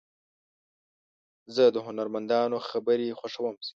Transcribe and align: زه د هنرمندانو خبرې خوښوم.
زه 1.55 1.63
د 1.75 1.77
هنرمندانو 1.87 2.57
خبرې 2.69 3.17
خوښوم. 3.19 3.55